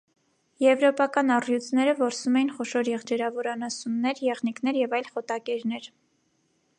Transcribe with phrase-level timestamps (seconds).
[0.63, 5.91] Եվրոպական առյուծները որսում էին խոշոր եղջերավոր անասուններ, եղնիկներ և այլ խոտակերներ։